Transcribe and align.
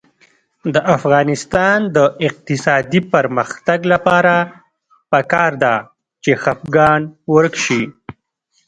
د 0.73 0.75
افغانستان 0.95 1.77
د 1.95 1.97
اقتصادي 2.27 3.01
پرمختګ 3.13 3.79
لپاره 3.93 4.35
پکار 5.11 5.51
ده 5.63 5.75
چې 6.23 6.31
خپګان 6.43 7.01
ورک 7.33 7.53
شي. 7.65 7.81